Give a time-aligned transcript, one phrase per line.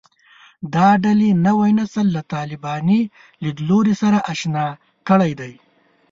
[0.73, 3.01] دا ډلې نوی نسل له طالباني
[3.43, 4.65] لیدلوري سره اشنا
[5.07, 5.53] کړی دی